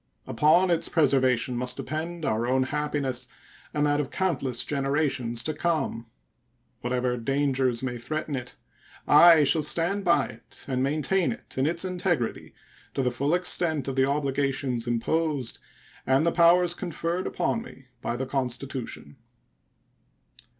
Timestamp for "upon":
0.25-0.71, 17.27-17.61